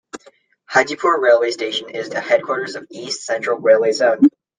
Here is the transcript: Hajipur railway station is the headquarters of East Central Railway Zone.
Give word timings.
Hajipur 0.71 1.21
railway 1.21 1.51
station 1.51 1.91
is 1.91 2.09
the 2.09 2.19
headquarters 2.21 2.75
of 2.75 2.87
East 2.89 3.23
Central 3.23 3.59
Railway 3.59 3.91
Zone. 3.91 4.29